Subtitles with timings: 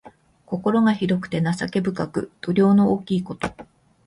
[0.47, 3.49] 心が広くて情け深く、度量の大きいこと。